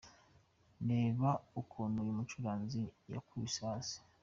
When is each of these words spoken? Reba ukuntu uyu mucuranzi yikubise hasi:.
Reba 0.89 1.29
ukuntu 1.61 1.95
uyu 2.03 2.17
mucuranzi 2.19 2.81
yikubise 3.13 3.59
hasi:. 3.69 3.97